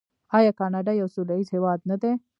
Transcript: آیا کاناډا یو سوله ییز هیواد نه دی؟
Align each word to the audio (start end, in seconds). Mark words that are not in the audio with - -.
آیا 0.37 0.51
کاناډا 0.59 0.91
یو 1.01 1.07
سوله 1.15 1.33
ییز 1.37 1.47
هیواد 1.55 1.79
نه 1.89 1.95
دی؟ 2.01 2.11